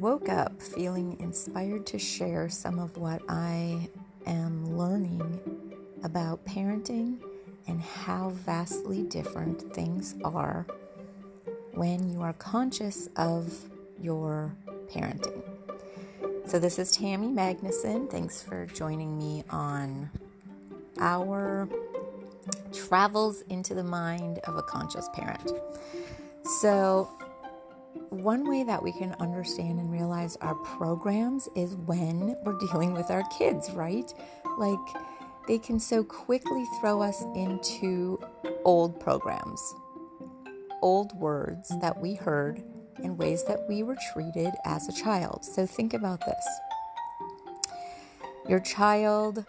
[0.00, 3.88] woke up feeling inspired to share some of what I
[4.26, 5.40] am learning
[6.04, 7.18] about parenting
[7.66, 10.66] and how vastly different things are
[11.72, 13.52] when you are conscious of
[14.00, 14.54] your
[14.88, 15.42] parenting.
[16.46, 18.08] So, this is Tammy Magnuson.
[18.08, 20.08] Thanks for joining me on
[21.00, 21.68] our
[22.72, 25.52] travels into the mind of a conscious parent.
[26.60, 27.10] So,
[28.10, 33.10] one way that we can understand and realize our programs is when we're dealing with
[33.10, 34.12] our kids, right?
[34.56, 34.78] Like,
[35.46, 38.20] they can so quickly throw us into
[38.64, 39.60] old programs,
[40.82, 42.62] old words that we heard,
[43.02, 45.44] and ways that we were treated as a child.
[45.44, 46.46] So, think about this
[48.48, 49.44] your child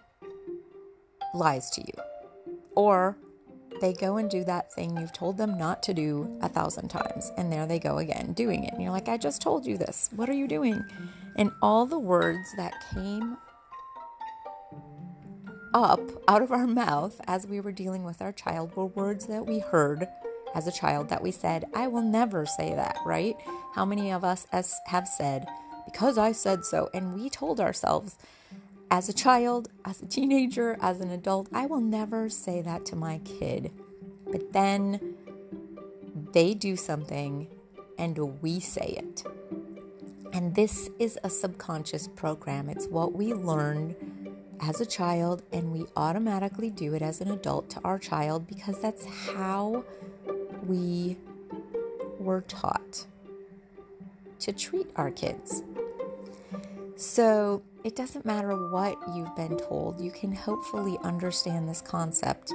[1.34, 1.93] lies to you,
[2.76, 3.17] or
[3.81, 7.31] they go and do that thing you've told them not to do a thousand times.
[7.37, 8.73] And there they go again doing it.
[8.73, 10.09] And you're like, I just told you this.
[10.15, 10.84] What are you doing?
[11.35, 13.37] And all the words that came
[15.73, 19.45] up out of our mouth as we were dealing with our child were words that
[19.45, 20.07] we heard
[20.55, 23.35] as a child that we said, I will never say that, right?
[23.76, 24.48] How many of us
[24.87, 25.48] have said,
[25.85, 26.89] because I said so?
[26.93, 28.17] And we told ourselves,
[28.91, 32.95] as a child, as a teenager, as an adult, I will never say that to
[32.95, 33.71] my kid.
[34.32, 35.15] But then
[36.34, 37.48] they do something
[37.98, 39.23] and we say it.
[40.32, 42.70] And this is a subconscious program.
[42.70, 43.95] It's what we learned
[44.62, 48.79] as a child, and we automatically do it as an adult to our child because
[48.82, 49.85] that's how
[50.65, 51.17] we
[52.20, 53.05] were taught
[54.40, 55.63] to treat our kids.
[56.95, 62.54] So it doesn't matter what you've been told, you can hopefully understand this concept.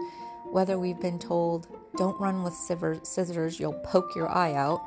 [0.50, 4.80] Whether we've been told, don't run with scissors, you'll poke your eye out,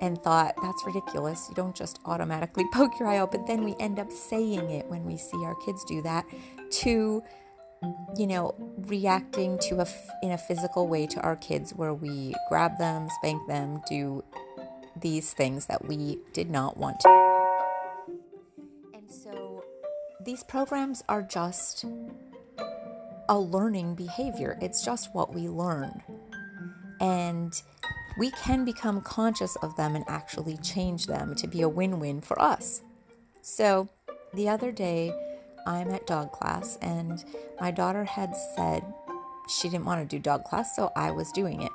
[0.00, 1.46] and thought, that's ridiculous.
[1.48, 4.86] You don't just automatically poke your eye out, but then we end up saying it
[4.88, 6.26] when we see our kids do that,
[6.70, 7.22] to,
[8.16, 8.54] you know,
[8.86, 9.86] reacting to a,
[10.22, 14.24] in a physical way to our kids where we grab them, spank them, do
[15.00, 17.25] these things that we did not want to
[20.26, 21.84] these programs are just
[23.28, 24.58] a learning behavior.
[24.60, 26.02] It's just what we learn.
[27.00, 27.52] And
[28.18, 32.20] we can become conscious of them and actually change them to be a win win
[32.20, 32.82] for us.
[33.40, 33.88] So,
[34.34, 35.12] the other day,
[35.64, 37.24] I'm at dog class, and
[37.60, 38.82] my daughter had said
[39.48, 41.72] she didn't want to do dog class, so I was doing it.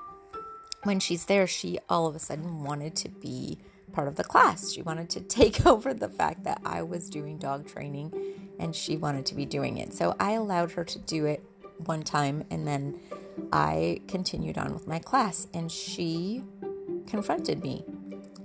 [0.83, 3.59] When she's there, she all of a sudden wanted to be
[3.91, 4.71] part of the class.
[4.73, 8.13] She wanted to take over the fact that I was doing dog training
[8.61, 9.93] and she wanted to be doing it.
[9.93, 11.43] So I allowed her to do it
[11.77, 12.99] one time and then
[13.51, 16.43] I continued on with my class and she
[17.07, 17.83] confronted me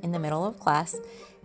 [0.02, 0.96] in the middle of class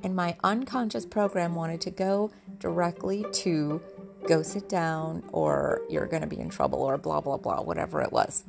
[0.04, 3.81] and my unconscious program wanted to go directly to
[4.28, 8.02] go sit down or you're going to be in trouble or blah blah blah whatever
[8.02, 8.44] it was.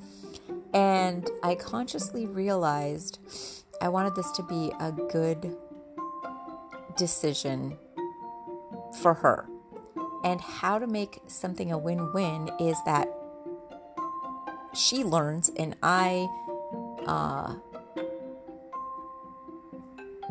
[0.72, 3.19] And I consciously realized
[3.81, 5.56] I wanted this to be a good
[6.97, 7.77] decision
[9.00, 9.49] for her.
[10.25, 13.09] And how to make something a win win is that
[14.75, 16.28] she learns and I
[17.06, 17.55] uh,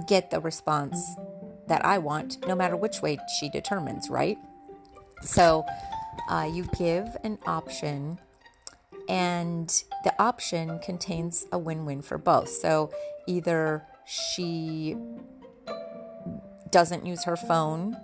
[0.07, 1.15] get the response
[1.67, 4.37] that I want, no matter which way she determines, right?
[5.21, 5.65] So
[6.29, 8.19] uh, you give an option
[9.07, 9.69] and
[10.03, 12.49] the option contains a win win for both.
[12.49, 12.91] So
[13.27, 14.95] either she
[16.69, 17.97] doesn't use her phone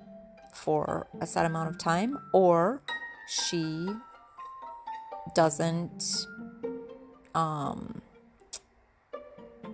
[0.58, 2.82] for a set amount of time, or
[3.28, 3.88] she
[5.36, 6.26] doesn't
[7.36, 8.02] um,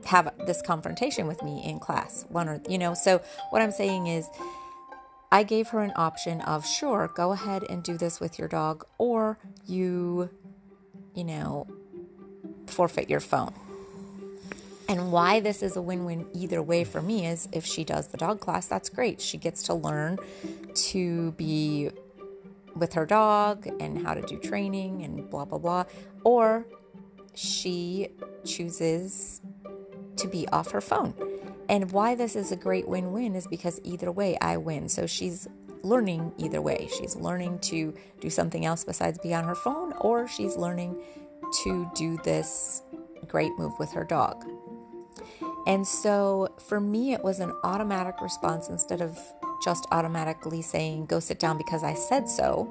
[0.05, 2.25] have this confrontation with me in class.
[2.29, 4.27] One or, you know, so what I'm saying is,
[5.31, 8.85] I gave her an option of sure, go ahead and do this with your dog,
[8.99, 10.29] or you
[11.15, 11.67] you know,
[12.67, 13.53] forfeit your phone.
[14.89, 18.07] And why this is a win win either way for me is if she does
[18.07, 19.21] the dog class, that's great.
[19.21, 20.17] She gets to learn
[20.73, 21.89] to be
[22.75, 25.85] with her dog and how to do training and blah, blah, blah.
[26.23, 26.65] Or
[27.33, 28.09] she
[28.45, 29.41] chooses
[30.17, 31.13] to be off her phone.
[31.69, 34.89] And why this is a great win win is because either way I win.
[34.89, 35.47] So she's
[35.81, 36.87] learning either way.
[36.97, 41.01] She's learning to do something else besides be on her phone, or she's learning
[41.63, 42.83] to do this
[43.27, 44.45] great move with her dog.
[45.65, 49.17] And so for me, it was an automatic response instead of
[49.63, 52.63] just automatically saying, go sit down because I said so,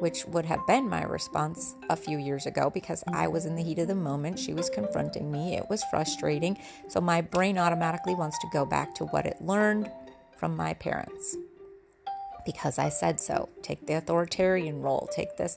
[0.00, 3.62] which would have been my response a few years ago because I was in the
[3.62, 4.38] heat of the moment.
[4.38, 5.56] She was confronting me.
[5.56, 6.58] It was frustrating.
[6.88, 9.90] So my brain automatically wants to go back to what it learned
[10.36, 11.36] from my parents
[12.44, 13.48] because I said so.
[13.62, 15.56] Take the authoritarian role, take this.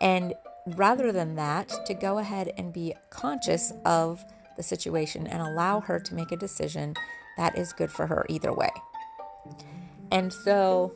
[0.00, 0.34] And
[0.66, 4.24] rather than that, to go ahead and be conscious of
[4.60, 6.94] the situation and allow her to make a decision
[7.38, 8.68] that is good for her either way.
[10.10, 10.92] And so,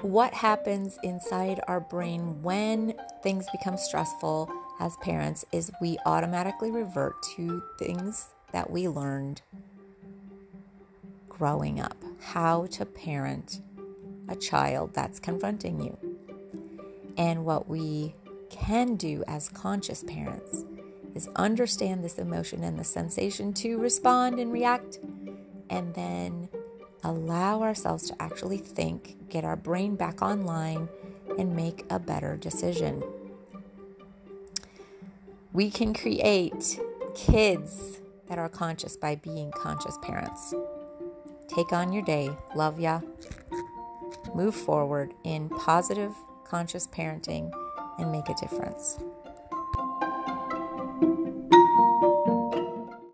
[0.00, 4.50] what happens inside our brain when things become stressful
[4.80, 9.42] as parents is we automatically revert to things that we learned
[11.28, 13.60] growing up, how to parent
[14.30, 15.98] a child that's confronting you.
[17.18, 18.14] And what we
[18.48, 20.64] can do as conscious parents
[21.18, 25.00] is understand this emotion and the sensation to respond and react,
[25.68, 26.48] and then
[27.02, 30.88] allow ourselves to actually think, get our brain back online,
[31.36, 33.02] and make a better decision.
[35.52, 36.78] We can create
[37.16, 40.54] kids that are conscious by being conscious parents.
[41.48, 42.30] Take on your day.
[42.54, 43.00] Love ya.
[44.34, 46.12] Move forward in positive,
[46.44, 47.50] conscious parenting
[47.98, 48.98] and make a difference.